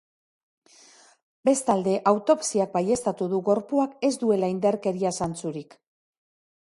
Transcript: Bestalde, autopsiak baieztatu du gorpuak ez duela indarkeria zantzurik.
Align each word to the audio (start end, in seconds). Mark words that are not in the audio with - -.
Bestalde, 1.49 1.93
autopsiak 2.13 2.73
baieztatu 2.77 3.29
du 3.35 3.43
gorpuak 3.51 3.95
ez 4.09 4.13
duela 4.25 4.51
indarkeria 4.55 5.13
zantzurik. 5.23 5.77